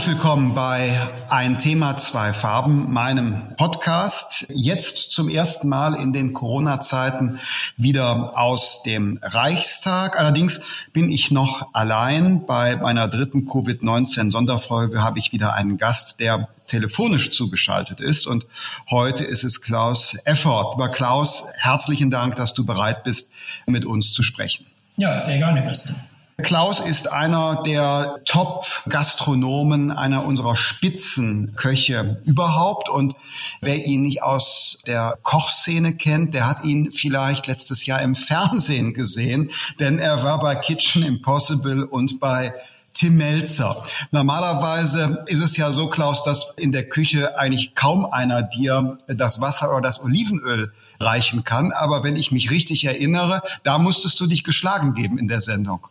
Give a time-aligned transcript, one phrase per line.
[0.00, 0.98] Herzlich willkommen bei
[1.28, 4.46] Ein Thema, zwei Farben, meinem Podcast.
[4.48, 7.38] Jetzt zum ersten Mal in den Corona-Zeiten
[7.76, 10.18] wieder aus dem Reichstag.
[10.18, 10.62] Allerdings
[10.94, 12.46] bin ich noch allein.
[12.46, 18.26] Bei meiner dritten Covid-19-Sonderfolge habe ich wieder einen Gast, der telefonisch zugeschaltet ist.
[18.26, 18.46] Und
[18.90, 20.76] heute ist es Klaus Effort.
[20.76, 23.32] Lieber Klaus, herzlichen Dank, dass du bereit bist,
[23.66, 24.64] mit uns zu sprechen.
[24.96, 26.00] Ja, sehr gerne, Christian.
[26.40, 32.88] Klaus ist einer der Top-Gastronomen, einer unserer Spitzenköche überhaupt.
[32.88, 33.14] Und
[33.60, 38.94] wer ihn nicht aus der Kochszene kennt, der hat ihn vielleicht letztes Jahr im Fernsehen
[38.94, 42.54] gesehen, denn er war bei Kitchen Impossible und bei
[42.92, 43.76] Tim Melzer.
[44.10, 49.40] Normalerweise ist es ja so, Klaus, dass in der Küche eigentlich kaum einer dir das
[49.40, 51.72] Wasser oder das Olivenöl reichen kann.
[51.72, 55.86] Aber wenn ich mich richtig erinnere, da musstest du dich geschlagen geben in der Sendung.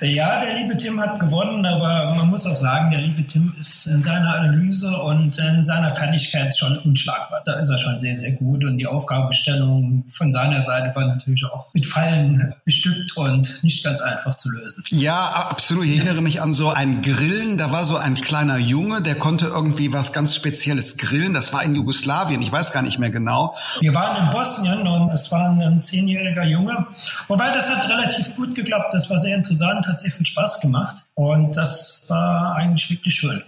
[0.00, 3.86] Ja, der liebe Tim hat gewonnen, aber man muss auch sagen, der liebe Tim ist
[3.86, 7.42] in seiner Analyse und in seiner Fertigkeit schon unschlagbar.
[7.44, 11.44] Da ist er schon sehr, sehr gut und die Aufgabenstellung von seiner Seite war natürlich
[11.44, 14.82] auch mit Fallen bestückt und nicht ganz einfach zu lösen.
[14.88, 15.84] Ja, absolut.
[15.84, 17.58] Ich erinnere mich an so ein Grillen.
[17.58, 21.34] Da war so ein kleiner Junge, der konnte irgendwie was ganz Spezielles grillen.
[21.34, 22.42] Das war in Jugoslawien.
[22.42, 23.54] Ich weiß gar nicht mehr genau.
[23.80, 26.86] Wir waren in Bosnien und das war ein zehnjähriger Junge.
[27.28, 28.92] Wobei das hat relativ gut geklappt.
[28.92, 33.42] Das war sehr interessant, hat sehr viel Spaß gemacht und das war eigentlich wirklich schön.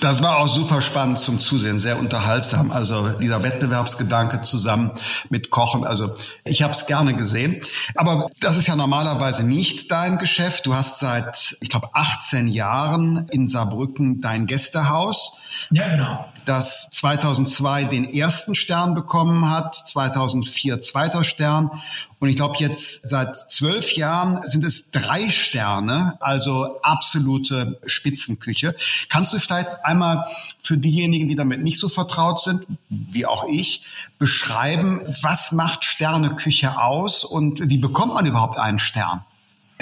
[0.00, 2.72] Das war auch super spannend zum Zusehen, sehr unterhaltsam.
[2.72, 4.92] Also dieser Wettbewerbsgedanke zusammen
[5.28, 5.84] mit Kochen.
[5.84, 7.60] Also ich habe es gerne gesehen.
[7.94, 10.66] Aber das ist ja normalerweise nicht dein Geschäft.
[10.66, 15.38] Du hast seit, ich glaube, 18 Jahren in Saarbrücken dein Gästehaus.
[15.70, 21.70] Ja, genau das 2002 den ersten Stern bekommen hat, 2004 zweiter Stern.
[22.18, 28.74] Und ich glaube, jetzt seit zwölf Jahren sind es drei Sterne, also absolute Spitzenküche.
[29.08, 30.26] Kannst du vielleicht einmal
[30.62, 33.82] für diejenigen, die damit nicht so vertraut sind, wie auch ich,
[34.18, 39.22] beschreiben, was macht Sterneküche aus und wie bekommt man überhaupt einen Stern?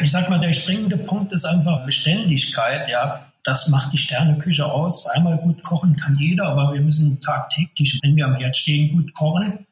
[0.02, 3.23] Ich sag mal, der springende Punkt ist einfach Beständigkeit, ja.
[3.44, 5.06] Das macht die Sterneküche aus.
[5.06, 9.12] Einmal gut kochen kann jeder, aber wir müssen tagtäglich, wenn wir am Herd stehen, gut
[9.12, 9.66] kochen.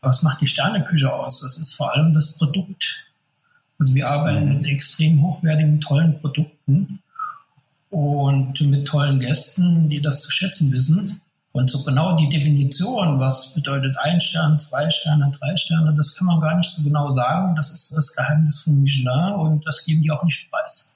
[0.00, 1.40] Was macht die Sterneküche aus?
[1.40, 3.04] Das ist vor allem das Produkt.
[3.78, 7.00] Und wir arbeiten mit extrem hochwertigen, tollen Produkten
[7.90, 11.20] und mit tollen Gästen, die das zu schätzen wissen.
[11.52, 16.26] Und so genau die Definition, was bedeutet ein Stern, zwei Sterne, drei Sterne, das kann
[16.26, 17.54] man gar nicht so genau sagen.
[17.54, 20.93] Das ist das Geheimnis von Michelin und das geben die auch nicht preis.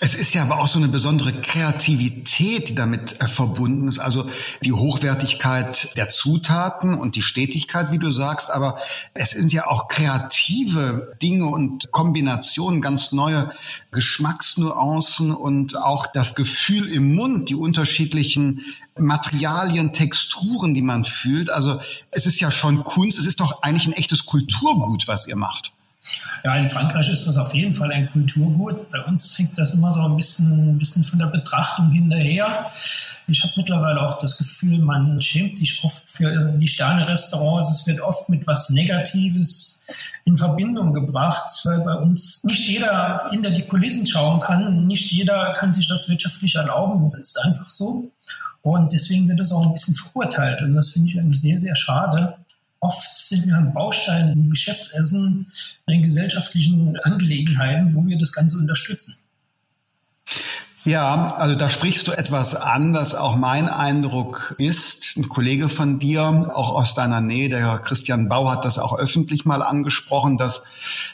[0.00, 3.98] Es ist ja aber auch so eine besondere Kreativität, die damit äh, verbunden ist.
[3.98, 4.28] Also
[4.62, 8.50] die Hochwertigkeit der Zutaten und die Stetigkeit, wie du sagst.
[8.50, 8.78] Aber
[9.14, 13.50] es sind ja auch kreative Dinge und Kombinationen, ganz neue
[13.90, 18.64] Geschmacksnuancen und auch das Gefühl im Mund, die unterschiedlichen
[18.98, 21.50] Materialien, Texturen, die man fühlt.
[21.50, 21.80] Also
[22.10, 23.18] es ist ja schon Kunst.
[23.18, 25.72] Es ist doch eigentlich ein echtes Kulturgut, was ihr macht.
[26.42, 28.90] Ja, in Frankreich ist das auf jeden Fall ein Kulturgut.
[28.90, 32.70] Bei uns hängt das immer so ein bisschen, ein bisschen von der Betrachtung hinterher.
[33.26, 37.70] Ich habe mittlerweile auch das Gefühl, man schämt sich oft für die Sterne-Restaurants.
[37.70, 39.84] Es wird oft mit was Negatives
[40.24, 44.86] in Verbindung gebracht, weil bei uns nicht jeder hinter die Kulissen schauen kann.
[44.86, 46.98] Nicht jeder kann sich das wirtschaftlich erlauben.
[46.98, 48.10] Das ist einfach so.
[48.62, 50.62] Und deswegen wird das auch ein bisschen verurteilt.
[50.62, 52.36] Und das finde ich sehr, sehr schade.
[52.80, 55.52] Oft sind wir ein Baustein im Geschäftsessen,
[55.86, 59.16] in gesellschaftlichen Angelegenheiten, wo wir das Ganze unterstützen.
[60.84, 65.18] Ja, also da sprichst du etwas an, das auch mein Eindruck ist.
[65.18, 66.22] Ein Kollege von dir,
[66.54, 70.62] auch aus deiner Nähe, der Christian Bau, hat das auch öffentlich mal angesprochen, dass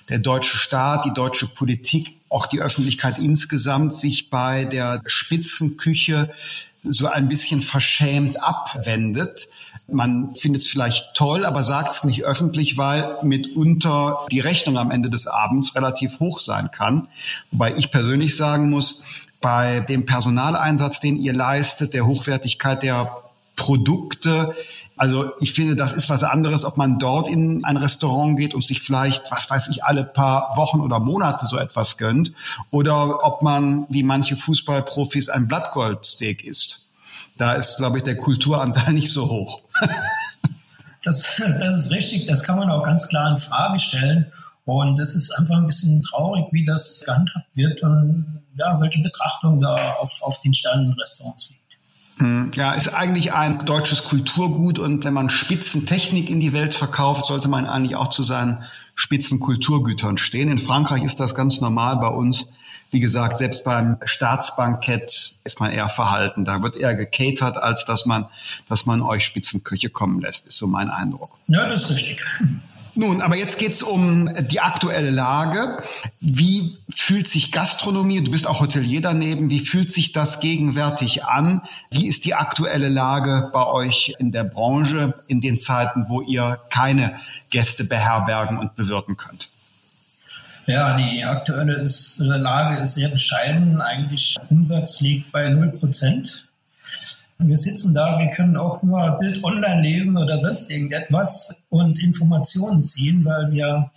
[0.08, 6.30] der deutsche Staat, die deutsche Politik, auch die Öffentlichkeit insgesamt sich bei der Spitzenküche
[6.84, 9.48] so ein bisschen verschämt abwendet.
[9.88, 14.90] Man findet es vielleicht toll, aber sagt es nicht öffentlich, weil mitunter die Rechnung am
[14.90, 17.08] Ende des Abends relativ hoch sein kann.
[17.52, 19.02] Wobei ich persönlich sagen muss,
[19.40, 23.16] bei dem Personaleinsatz, den ihr leistet, der Hochwertigkeit der
[23.54, 24.54] Produkte,
[24.96, 28.64] also ich finde, das ist was anderes, ob man dort in ein Restaurant geht und
[28.64, 32.32] sich vielleicht, was weiß ich, alle paar Wochen oder Monate so etwas gönnt
[32.70, 36.85] oder ob man, wie manche Fußballprofis, ein Blattgoldsteak isst.
[37.36, 39.60] Da ist, glaube ich, der Kulturanteil nicht so hoch.
[41.02, 44.32] das, das ist richtig, das kann man auch ganz klar in Frage stellen.
[44.64, 49.60] Und es ist einfach ein bisschen traurig, wie das gehandhabt wird und ja, welche Betrachtung
[49.60, 51.60] da auf, auf den Sternenrestaurants liegt.
[52.18, 57.26] Hm, ja, ist eigentlich ein deutsches Kulturgut und wenn man Spitzentechnik in die Welt verkauft,
[57.26, 58.64] sollte man eigentlich auch zu seinen
[58.94, 60.50] Spitzenkulturgütern stehen.
[60.50, 62.50] In Frankreich ist das ganz normal, bei uns
[62.90, 66.44] wie gesagt, selbst beim Staatsbankett ist man eher verhalten.
[66.44, 68.26] Da wird eher gecatert, als dass man,
[68.68, 71.38] dass man euch Spitzenköche kommen lässt, ist so mein Eindruck.
[71.48, 72.24] Ja, das ist richtig.
[72.98, 75.82] Nun, aber jetzt geht's um die aktuelle Lage.
[76.20, 81.60] Wie fühlt sich Gastronomie, du bist auch Hotelier daneben, wie fühlt sich das gegenwärtig an?
[81.90, 86.58] Wie ist die aktuelle Lage bei euch in der Branche in den Zeiten, wo ihr
[86.70, 89.50] keine Gäste beherbergen und bewirten könnt?
[90.66, 93.80] Ja, die aktuelle ist, Lage ist sehr bescheiden.
[93.80, 96.44] Eigentlich Umsatz liegt bei 0 Prozent.
[97.38, 102.82] Wir sitzen da, wir können auch nur Bild online lesen oder sonst irgendetwas und Informationen
[102.82, 103.90] ziehen, weil wir,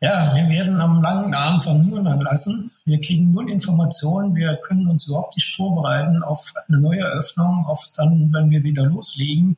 [0.00, 2.70] ja, wir werden am langen Arm verhungern lassen.
[2.86, 7.84] Wir kriegen null Informationen, wir können uns überhaupt nicht vorbereiten auf eine neue Eröffnung, auf
[7.96, 9.56] dann, wenn wir wieder loslegen.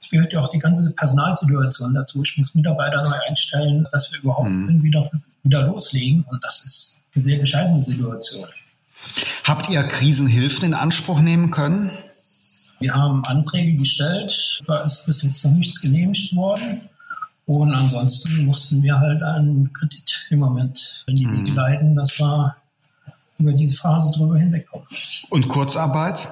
[0.00, 2.22] Es gehört ja auch die ganze Personalsituation dazu.
[2.22, 4.82] Ich muss Mitarbeiter neu einstellen, dass wir überhaupt mhm.
[4.82, 5.08] wieder,
[5.48, 8.46] wieder loslegen und das ist eine sehr bescheidene Situation.
[9.44, 11.90] Habt ihr Krisenhilfen in Anspruch nehmen können?
[12.80, 16.82] Wir haben Anträge gestellt, da ist bis jetzt noch nichts genehmigt worden.
[17.46, 21.46] Und ansonsten mussten wir halt einen Kredit im Moment in die mhm.
[21.46, 22.54] Wege leiten, dass wir
[23.38, 24.86] über diese Phase drüber hinwegkommen.
[25.30, 26.28] Und Kurzarbeit?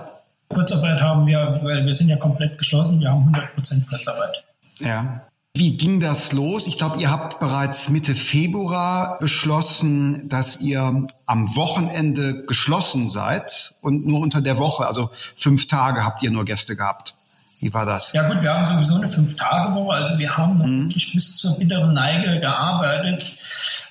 [0.48, 4.44] Kurzarbeit haben wir, weil wir sind ja komplett geschlossen, wir haben 100% Kurzarbeit.
[4.78, 5.22] Ja.
[5.58, 6.66] Wie ging das los?
[6.66, 14.06] Ich glaube, ihr habt bereits Mitte Februar beschlossen, dass ihr am Wochenende geschlossen seid und
[14.06, 17.14] nur unter der Woche, also fünf Tage habt ihr nur Gäste gehabt.
[17.58, 18.12] Wie war das?
[18.12, 20.88] Ja gut, wir haben sowieso eine Fünf-Tage-Woche, also wir haben mhm.
[20.88, 23.32] wirklich bis zur bitteren Neige gearbeitet.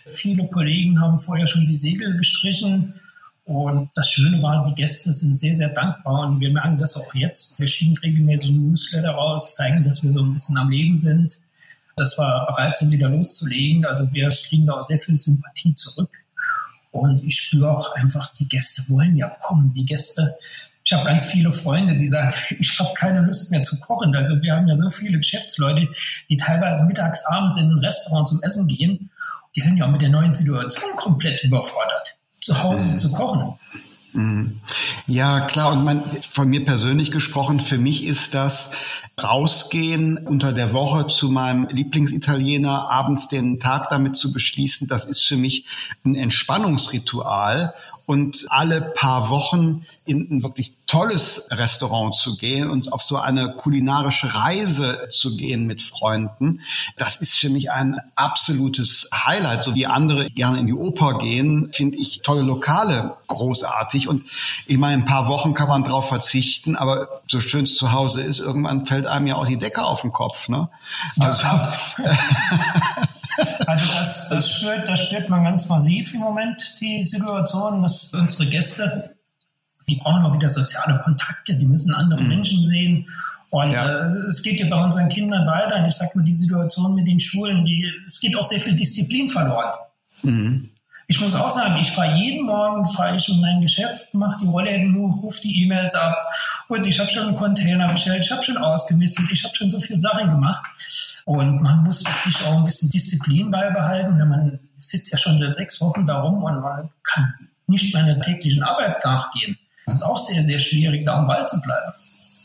[0.06, 2.94] Viele Kollegen haben vorher schon die Segel gestrichen.
[3.44, 7.16] Und das Schöne war, die Gäste sind sehr, sehr dankbar und wir merken das auch
[7.16, 7.60] jetzt.
[7.60, 11.40] Wir schicken regelmäßig Newsletter raus, zeigen, dass wir so ein bisschen am Leben sind
[11.96, 13.86] dass wir bereit sind, wieder loszulegen.
[13.86, 16.10] Also wir kriegen da auch sehr viel Sympathie zurück.
[16.92, 19.74] Und ich spüre auch einfach, die Gäste wollen ja kommen.
[19.74, 20.38] Die Gäste,
[20.84, 24.16] ich habe ganz viele Freunde, die sagen, ich habe keine Lust mehr zu kochen.
[24.16, 25.88] Also wir haben ja so viele Geschäftsleute,
[26.30, 29.10] die teilweise mittags, abends in ein Restaurant zum Essen gehen.
[29.56, 33.00] Die sind ja auch mit der neuen Situation komplett überfordert, zu Hause mhm.
[33.00, 33.58] zu kochen.
[34.16, 34.62] Mhm.
[35.08, 35.74] Ja, klar.
[35.74, 38.72] Und man, von mir persönlich gesprochen, für mich ist das
[39.22, 44.88] rausgehen unter der Woche zu meinem Lieblingsitaliener, abends den Tag damit zu beschließen.
[44.88, 45.66] Das ist für mich
[46.06, 47.74] ein Entspannungsritual
[48.06, 53.56] und alle paar Wochen in ein wirklich tolles Restaurant zu gehen und auf so eine
[53.56, 56.62] kulinarische Reise zu gehen mit Freunden,
[56.98, 59.64] das ist für mich ein absolutes Highlight.
[59.64, 64.08] So wie andere gerne in die Oper gehen, finde ich tolle Lokale großartig.
[64.08, 64.24] Und
[64.68, 68.22] ich meine, ein paar Wochen kann man drauf verzichten, aber so schön es zu Hause
[68.22, 70.50] ist, irgendwann fällt einem ja auch die Decke auf den Kopf.
[70.50, 70.70] Ne?
[71.20, 71.48] Also,
[73.66, 78.50] Also das, das, spürt, das spürt man ganz massiv im Moment, die Situation, dass unsere
[78.50, 79.16] Gäste,
[79.88, 82.30] die brauchen auch wieder soziale Kontakte, die müssen andere mhm.
[82.30, 83.08] Menschen sehen.
[83.50, 83.88] Und ja.
[83.88, 85.78] äh, es geht ja bei unseren Kindern weiter.
[85.78, 88.76] Und ich sage mal, die Situation mit den Schulen, die, es geht auch sehr viel
[88.76, 89.74] Disziplin verloren.
[90.24, 90.70] Mhm.
[91.08, 94.48] Ich muss auch sagen, ich fahre jeden Morgen, fahre ich in mein Geschäft, mache die
[94.48, 96.18] Rollläden hoch, rufe die E-Mails ab
[96.68, 99.80] und ich habe schon einen Container bestellt, ich habe schon ausgemistet, ich habe schon so
[99.80, 100.66] viele Sachen gemacht.
[101.26, 105.56] Und man muss wirklich auch ein bisschen Disziplin beibehalten, wenn man sitzt ja schon seit
[105.56, 107.34] sechs Wochen da rum und man kann
[107.68, 109.58] nicht meiner täglichen Arbeit nachgehen.
[109.88, 111.94] Es ist auch sehr, sehr schwierig, da am Ball zu bleiben.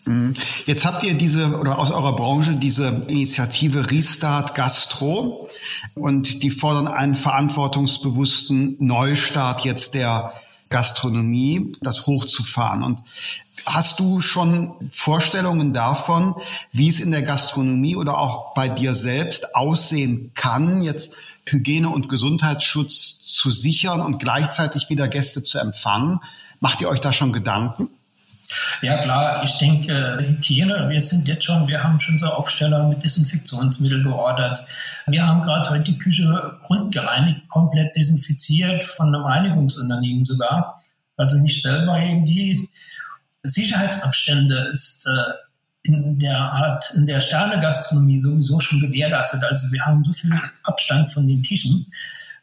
[0.07, 0.35] Mhm.
[0.65, 5.49] Jetzt habt ihr diese oder aus eurer Branche diese Initiative Restart Gastro
[5.95, 10.33] und die fordern einen verantwortungsbewussten Neustart jetzt der
[10.71, 12.83] Gastronomie, das hochzufahren.
[12.83, 13.01] Und
[13.67, 16.37] hast du schon Vorstellungen davon,
[16.73, 22.09] wie es in der Gastronomie oder auch bei dir selbst aussehen kann, jetzt Hygiene- und
[22.09, 26.21] Gesundheitsschutz zu sichern und gleichzeitig wieder Gäste zu empfangen?
[26.61, 27.89] Macht ihr euch da schon Gedanken?
[28.83, 33.03] Ja klar, ich denke, Hygiene, wir sind jetzt schon, wir haben schon so Aufsteller mit
[33.03, 34.65] Desinfektionsmittel geordert.
[35.07, 40.81] Wir haben gerade heute die Küche grundgereinigt, komplett desinfiziert, von einem Reinigungsunternehmen sogar.
[41.17, 42.69] Also nicht selber irgendwie.
[43.43, 45.33] Sicherheitsabstände ist äh,
[45.83, 49.43] in der Art, in der Sternegastronomie sowieso schon gewährleistet.
[49.45, 51.87] Also wir haben so viel Abstand von den Tischen,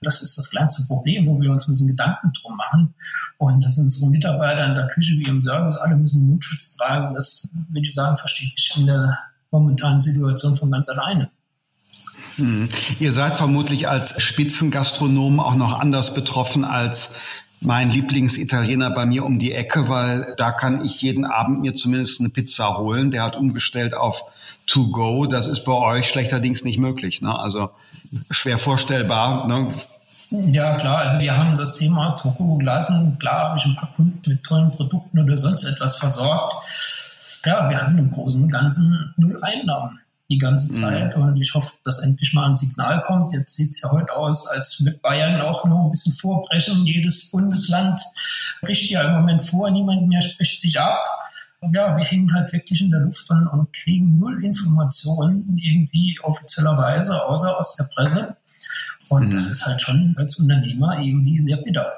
[0.01, 2.94] das ist das kleinste Problem, wo wir uns müssen Gedanken drum machen.
[3.38, 7.16] Und das sind unsere Mitarbeiter in der Küche wie im Service, alle müssen Mundschutz tragen.
[7.16, 9.18] Das, würde ich sagen, versteht sich in der
[9.51, 11.30] momentanen Situation von ganz alleine.
[12.36, 12.70] Hm.
[13.00, 17.16] Ihr seid vermutlich als Spitzengastronom auch noch anders betroffen als
[17.60, 22.20] mein Lieblingsitaliener bei mir um die Ecke, weil da kann ich jeden Abend mir zumindest
[22.20, 23.10] eine Pizza holen.
[23.10, 24.25] Der hat umgestellt auf
[24.67, 25.25] To Go.
[25.25, 27.21] Das ist bei euch schlechterdings nicht möglich.
[27.21, 27.38] Ne?
[27.38, 27.71] Also
[28.29, 29.47] schwer vorstellbar.
[29.47, 29.67] Ne?
[30.29, 31.00] Ja, klar.
[31.00, 33.17] Also wir haben das Thema Toko gelassen.
[33.19, 36.53] Klar habe ich ein paar Kunden mit tollen Produkten oder sonst etwas versorgt.
[37.45, 40.81] Ja, wir haben im Großen und Ganzen null Einnahmen die ganze mhm.
[40.81, 41.15] Zeit.
[41.15, 41.24] Mhm.
[41.24, 43.31] Und ich hoffe, dass endlich mal ein Signal kommt.
[43.33, 46.86] Jetzt sieht es ja heute aus, als mit Bayern auch noch ein bisschen vorbrechen.
[46.86, 48.01] Jedes Bundesland
[48.62, 51.00] bricht ja im Moment vor, niemand mehr spricht sich ab.
[51.74, 56.78] Ja, wir hängen halt wirklich in der Luft und, und kriegen null Informationen irgendwie offizieller
[57.26, 58.38] außer aus der Presse.
[59.10, 59.32] Und mhm.
[59.32, 61.92] das ist halt schon als Unternehmer irgendwie sehr bitter.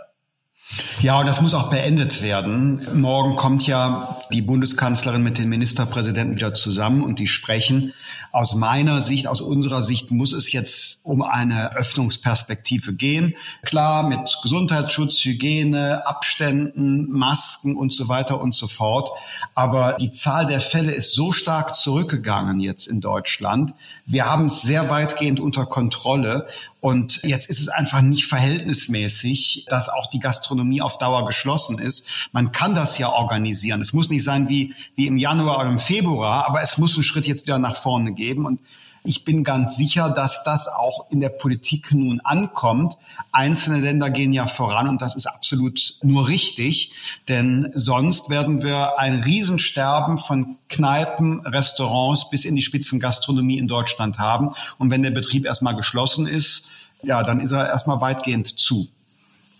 [1.01, 2.85] Ja, und das muss auch beendet werden.
[2.93, 7.93] Morgen kommt ja die Bundeskanzlerin mit den Ministerpräsidenten wieder zusammen und die sprechen.
[8.31, 13.35] Aus meiner Sicht, aus unserer Sicht muss es jetzt um eine Öffnungsperspektive gehen.
[13.63, 19.09] Klar, mit Gesundheitsschutz, Hygiene, Abständen, Masken und so weiter und so fort.
[19.55, 23.73] Aber die Zahl der Fälle ist so stark zurückgegangen jetzt in Deutschland.
[24.05, 26.47] Wir haben es sehr weitgehend unter Kontrolle.
[26.81, 32.29] Und jetzt ist es einfach nicht verhältnismäßig, dass auch die Gastronomie auf Dauer geschlossen ist.
[32.31, 33.81] Man kann das ja organisieren.
[33.81, 37.03] Es muss nicht sein wie, wie im Januar oder im Februar, aber es muss einen
[37.03, 38.45] Schritt jetzt wieder nach vorne geben.
[38.45, 38.61] Und
[39.03, 42.95] ich bin ganz sicher, dass das auch in der Politik nun ankommt.
[43.31, 46.91] Einzelne Länder gehen ja voran und das ist absolut nur richtig,
[47.27, 54.19] denn sonst werden wir ein Riesensterben von Kneipen, Restaurants bis in die Spitzengastronomie in Deutschland
[54.19, 54.51] haben.
[54.77, 56.67] Und wenn der Betrieb erstmal geschlossen ist,
[57.01, 58.89] ja, dann ist er erstmal weitgehend zu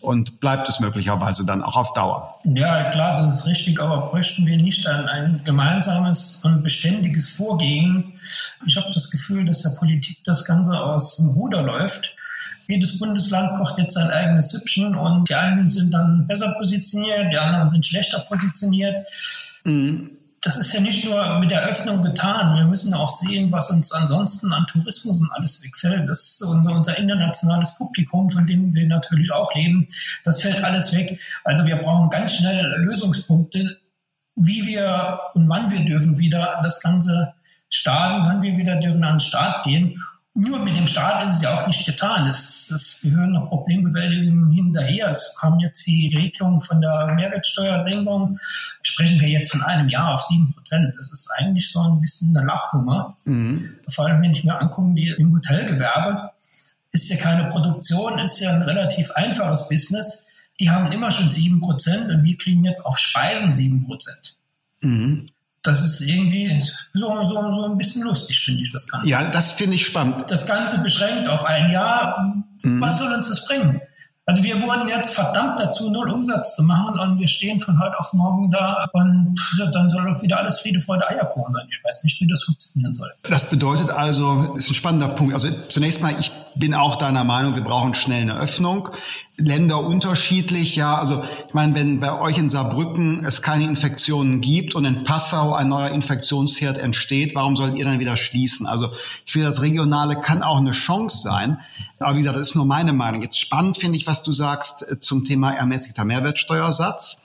[0.02, 2.36] und bleibt es möglicherweise dann auch auf Dauer.
[2.44, 8.20] Ja, klar, das ist richtig, aber bräuchten wir nicht ein, ein gemeinsames und beständiges Vorgehen.
[8.66, 12.16] Ich habe das Gefühl, dass der Politik das Ganze aus dem Ruder läuft.
[12.68, 17.38] Jedes Bundesland kocht jetzt sein eigenes Süppchen und die einen sind dann besser positioniert, die
[17.38, 18.98] anderen sind schlechter positioniert.
[19.64, 22.56] Mhm das ist ja nicht nur mit der Öffnung getan.
[22.56, 26.08] Wir müssen auch sehen, was uns ansonsten an Tourismus und alles wegfällt.
[26.08, 29.88] Das ist unser, unser internationales Publikum, von dem wir natürlich auch leben.
[30.24, 31.20] Das fällt alles weg.
[31.44, 33.78] Also wir brauchen ganz schnell Lösungspunkte,
[34.36, 37.34] wie wir und wann wir dürfen wieder das Ganze
[37.70, 40.02] starten, wann wir wieder dürfen an den Start gehen.
[40.40, 42.26] Nur mit dem Staat ist es ja auch nicht getan.
[42.26, 45.10] Es, es gehören noch Problembewältigungen hinterher.
[45.10, 48.40] Es kam jetzt die Regelung von der Mehrwertsteuersenkung.
[48.82, 50.96] Sprechen wir jetzt von einem Jahr auf sieben Prozent.
[50.98, 53.18] Das ist eigentlich so ein bisschen eine Lachnummer.
[53.26, 53.70] Mhm.
[53.90, 56.32] Vor allem, wenn ich mir angucke, die im Hotelgewerbe
[56.94, 60.26] ist ja keine Produktion, ist ja ein relativ einfaches Business.
[60.62, 64.38] Die haben immer schon sieben Prozent und wir kriegen jetzt auf Speisen sieben Prozent.
[64.80, 65.28] Mhm
[65.70, 69.08] das ist irgendwie so, so, so ein bisschen lustig, finde ich, das Ganze.
[69.08, 70.26] Ja, das finde ich spannend.
[70.28, 72.44] Das Ganze beschränkt auf ein Jahr.
[72.64, 72.82] Mhm.
[72.82, 73.80] Was soll uns das bringen?
[74.26, 77.98] Also wir wurden jetzt verdammt dazu, null Umsatz zu machen und wir stehen von heute
[78.00, 79.36] auf morgen da und
[79.74, 81.68] dann soll doch wieder alles Friede, Freude, Eierkuchen sein.
[81.72, 83.12] Ich weiß nicht, wie das funktionieren soll.
[83.24, 85.34] Das bedeutet also, ist ein spannender Punkt.
[85.34, 88.90] Also zunächst mal, ich bin auch deiner Meinung, wir brauchen schnell eine Öffnung.
[89.38, 90.98] Länder unterschiedlich, ja.
[90.98, 95.54] Also ich meine, wenn bei euch in Saarbrücken es keine Infektionen gibt und in Passau
[95.54, 98.68] ein neuer Infektionsherd entsteht, warum sollt ihr dann wieder schließen?
[98.68, 98.90] Also
[99.26, 101.60] ich finde, das Regionale kann auch eine Chance sein.
[102.00, 103.22] Aber wie gesagt, das ist nur meine Meinung.
[103.22, 107.22] Jetzt spannend finde ich, was du sagst äh, zum Thema ermäßigter Mehrwertsteuersatz.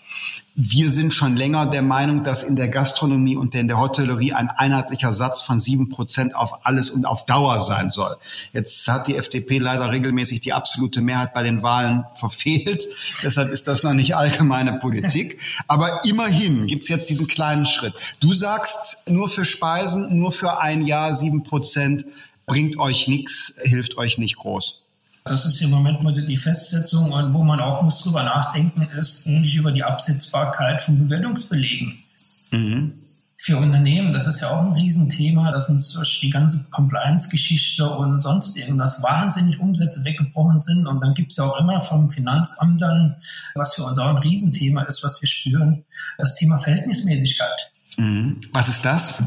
[0.57, 4.49] Wir sind schon länger der Meinung, dass in der Gastronomie und in der Hotellerie ein
[4.49, 8.17] einheitlicher Satz von sieben Prozent auf alles und auf Dauer sein soll.
[8.53, 12.87] Jetzt hat die FDP leider regelmäßig die absolute Mehrheit bei den Wahlen verfehlt.
[13.25, 15.41] Deshalb ist das noch nicht allgemeine Politik.
[15.67, 17.95] Aber immerhin gibt's jetzt diesen kleinen Schritt.
[18.21, 22.05] Du sagst, nur für Speisen, nur für ein Jahr sieben Prozent
[22.47, 24.84] bringt euch nichts, hilft euch nicht groß.
[25.27, 29.27] Das ist im Moment mal die Festsetzung und wo man auch muss drüber nachdenken, ist
[29.27, 32.05] nämlich über die Absetzbarkeit von Bewertungsbelegen.
[32.51, 32.93] Mhm.
[33.39, 38.23] Für Unternehmen, das ist ja auch ein Riesenthema, dass uns durch die ganze Compliance-Geschichte und
[38.23, 40.87] sonst irgendwas wahnsinnig Umsätze weggebrochen sind.
[40.87, 43.17] Und dann gibt es ja auch immer vom Finanzamt dann,
[43.55, 45.85] was für uns auch ein Riesenthema ist, was wir spüren,
[46.19, 47.73] das Thema Verhältnismäßigkeit.
[47.97, 48.43] Mhm.
[48.53, 49.23] Was ist das?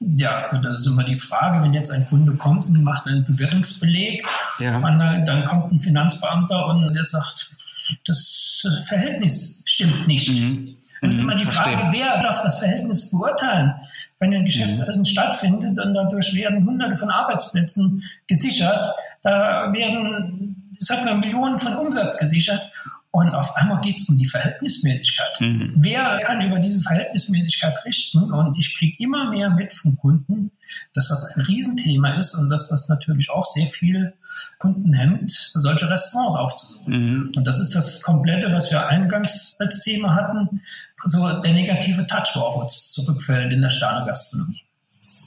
[0.00, 4.26] Ja, das ist immer die Frage, wenn jetzt ein Kunde kommt und macht einen Bewertungsbeleg,
[4.58, 4.80] ja.
[4.80, 7.50] dann, dann, kommt ein Finanzbeamter und der sagt,
[8.06, 10.30] das Verhältnis stimmt nicht.
[10.30, 10.76] Mhm.
[11.02, 11.24] Es ist mhm.
[11.24, 11.92] immer die Frage, Verstehen.
[11.92, 13.74] wer darf das Verhältnis beurteilen?
[14.18, 15.06] Wenn ein Geschäftsessen mhm.
[15.06, 22.16] stattfindet und dadurch werden Hunderte von Arbeitsplätzen gesichert, da werden, sag mal, Millionen von Umsatz
[22.16, 22.70] gesichert
[23.12, 25.40] und auf einmal geht es um die Verhältnismäßigkeit.
[25.40, 25.72] Mhm.
[25.74, 28.32] Wer kann über diese Verhältnismäßigkeit richten?
[28.32, 30.52] Und ich kriege immer mehr mit von Kunden,
[30.94, 34.12] dass das ein Riesenthema ist und dass das natürlich auch sehr viel
[34.58, 36.92] Kunden hemmt, solche Restaurants aufzusuchen.
[36.92, 37.32] Mhm.
[37.36, 40.60] Und das ist das Komplette, was wir eingangs als Thema hatten,
[41.04, 44.62] so der negative Touch, wo auf uns zurückfällt in der Sterne-Gastronomie.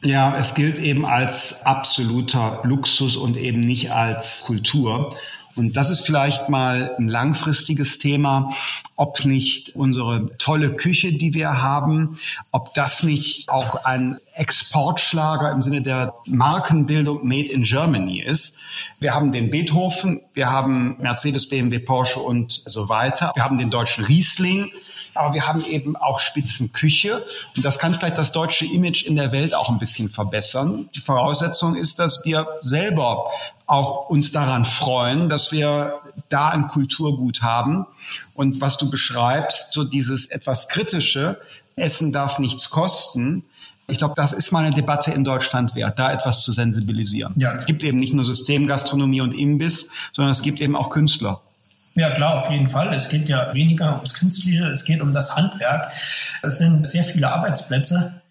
[0.06, 5.16] Ja, es gilt eben als absoluter Luxus und eben nicht als Kultur.
[5.55, 8.53] Und das ist vielleicht mal ein langfristiges Thema,
[8.95, 12.17] ob nicht unsere tolle Küche, die wir haben,
[12.51, 18.57] ob das nicht auch ein Exportschlager im Sinne der Markenbildung Made in Germany ist.
[19.00, 23.31] Wir haben den Beethoven, wir haben Mercedes, BMW, Porsche und so weiter.
[23.36, 24.72] Wir haben den deutschen Riesling,
[25.13, 27.24] aber wir haben eben auch Spitzenküche.
[27.55, 30.89] Und das kann vielleicht das deutsche Image in der Welt auch ein bisschen verbessern.
[30.96, 33.29] Die Voraussetzung ist, dass wir selber
[33.65, 37.86] auch uns daran freuen, dass wir da ein Kulturgut haben.
[38.34, 41.39] Und was du beschreibst, so dieses etwas kritische,
[41.75, 43.43] Essen darf nichts kosten,
[43.88, 47.34] ich glaube, das ist mal eine Debatte in Deutschland wert, da etwas zu sensibilisieren.
[47.36, 47.53] Ja.
[47.55, 51.41] Es gibt eben nicht nur Systemgastronomie und Imbiss, sondern es gibt eben auch Künstler.
[51.95, 52.93] Ja, klar, auf jeden Fall.
[52.93, 55.91] Es geht ja weniger ums Künstliche, es geht um das Handwerk.
[56.41, 58.23] Es sind sehr viele Arbeitsplätze,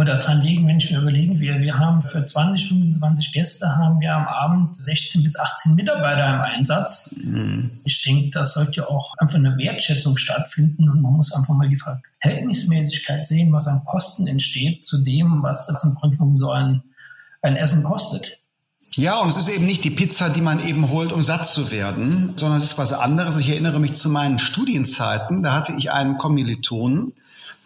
[0.00, 4.00] oder dran liegen, wenn ich mir überlege, wir, wir haben für 20, 25 Gäste haben
[4.00, 7.14] wir am Abend 16 bis 18 Mitarbeiter im Einsatz.
[7.22, 7.80] Mhm.
[7.84, 11.76] Ich denke, da sollte auch einfach eine Wertschätzung stattfinden und man muss einfach mal die
[11.76, 16.82] Verhältnismäßigkeit sehen, was an Kosten entsteht zu dem, was das im Grunde genommen so ein,
[17.42, 18.39] ein Essen kostet.
[18.96, 21.70] Ja, und es ist eben nicht die Pizza, die man eben holt, um satt zu
[21.70, 23.36] werden, sondern es ist was anderes.
[23.36, 27.12] Ich erinnere mich zu meinen Studienzeiten, da hatte ich einen Kommilitonen,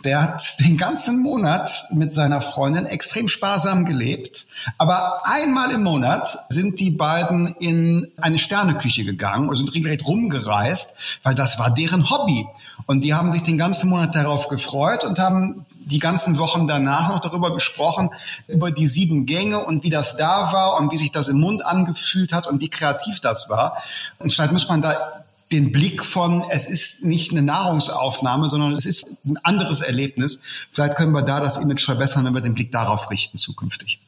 [0.04, 4.46] der hat den ganzen Monat mit seiner Freundin extrem sparsam gelebt.
[4.78, 11.20] Aber einmal im Monat sind die beiden in eine Sterneküche gegangen und sind regelrecht rumgereist,
[11.22, 12.46] weil das war deren Hobby.
[12.86, 17.08] Und die haben sich den ganzen Monat darauf gefreut und haben die ganzen Wochen danach
[17.08, 18.10] noch darüber gesprochen,
[18.46, 21.64] über die sieben Gänge und wie das da war und wie sich das im Mund
[21.64, 23.82] angefühlt hat und wie kreativ das war.
[24.18, 28.86] Und vielleicht muss man da den Blick von, es ist nicht eine Nahrungsaufnahme, sondern es
[28.86, 30.40] ist ein anderes Erlebnis.
[30.70, 34.00] Vielleicht können wir da das Image verbessern, wenn wir den Blick darauf richten zukünftig.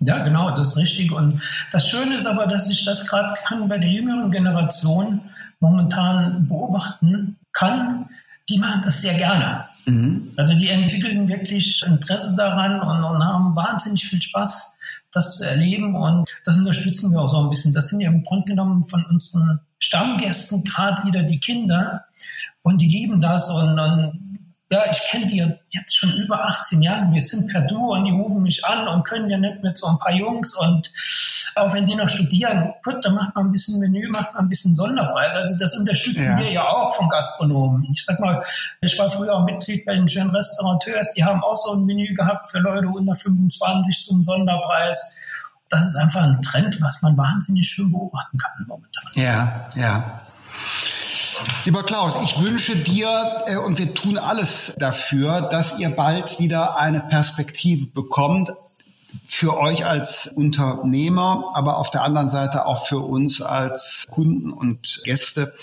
[0.00, 1.12] Ja, genau, das ist richtig.
[1.12, 5.20] Und das Schöne ist aber, dass ich das gerade kann bei der jüngeren Generation
[5.60, 8.08] momentan beobachten kann.
[8.48, 9.66] Die machen das sehr gerne.
[9.86, 10.32] Mhm.
[10.36, 14.74] Also die entwickeln wirklich Interesse daran und, und haben wahnsinnig viel Spaß,
[15.12, 15.94] das erleben.
[15.94, 17.74] Und das unterstützen wir auch so ein bisschen.
[17.74, 22.04] Das sind ja im Grunde genommen von unseren Stammgästen gerade wieder die Kinder
[22.62, 24.27] und die lieben das und, und
[24.70, 27.10] ja, ich kenne die jetzt schon über 18 Jahre.
[27.10, 29.86] Wir sind per Du und die rufen mich an und können ja nicht mit so
[29.86, 30.92] ein paar Jungs und
[31.56, 34.48] auch wenn die noch studieren, gut, dann macht man ein bisschen Menü, macht man ein
[34.48, 35.34] bisschen Sonderpreis.
[35.34, 36.38] Also das unterstützen ja.
[36.38, 37.88] wir ja auch von Gastronomen.
[37.90, 38.44] Ich sag mal,
[38.80, 42.14] ich war früher auch Mitglied bei den schönen Restaurateurs, die haben auch so ein Menü
[42.14, 45.16] gehabt für Leute unter 25 zum Sonderpreis
[45.68, 49.04] das ist einfach ein Trend, was man wahnsinnig schön beobachten kann momentan.
[49.14, 50.17] Ja, ja.
[51.68, 56.78] Lieber Klaus, ich wünsche dir äh, und wir tun alles dafür, dass ihr bald wieder
[56.78, 58.54] eine Perspektive bekommt,
[59.38, 65.00] für euch als Unternehmer, aber auf der anderen Seite auch für uns als Kunden und
[65.04, 65.54] Gäste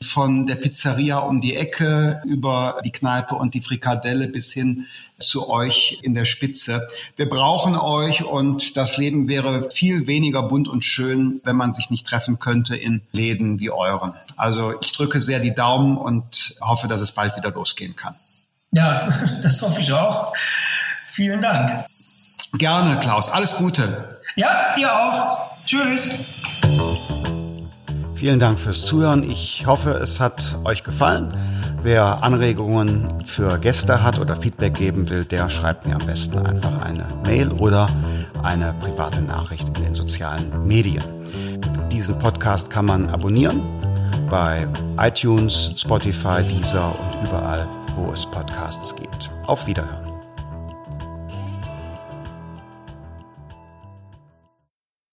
[0.00, 4.86] von der Pizzeria um die Ecke über die Kneipe und die Frikadelle bis hin
[5.18, 6.86] zu euch in der Spitze.
[7.16, 11.90] Wir brauchen euch und das Leben wäre viel weniger bunt und schön, wenn man sich
[11.90, 14.14] nicht treffen könnte in Läden wie euren.
[14.36, 18.14] Also ich drücke sehr die Daumen und hoffe, dass es bald wieder losgehen kann.
[18.70, 19.08] Ja,
[19.42, 20.32] das hoffe ich auch.
[21.08, 21.84] Vielen Dank.
[22.58, 23.28] Gerne, Klaus.
[23.28, 24.20] Alles Gute.
[24.36, 25.50] Ja, dir auch.
[25.66, 26.42] Tschüss.
[28.14, 29.28] Vielen Dank fürs Zuhören.
[29.28, 31.34] Ich hoffe, es hat euch gefallen.
[31.82, 36.80] Wer Anregungen für Gäste hat oder Feedback geben will, der schreibt mir am besten einfach
[36.80, 37.86] eine Mail oder
[38.42, 41.02] eine private Nachricht in den sozialen Medien.
[41.90, 43.62] Diesen Podcast kann man abonnieren
[44.30, 44.66] bei
[44.98, 49.30] iTunes, Spotify, Deezer und überall, wo es Podcasts gibt.
[49.46, 50.03] Auf Wiederhören.